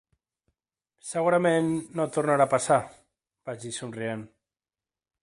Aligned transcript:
"Segurament 1.09 1.69
no 1.99 2.07
tornarà 2.15 2.47
a 2.49 2.53
passar" 2.55 2.79
vaig 3.51 3.63
dir, 3.67 3.75
somrient. 3.77 4.25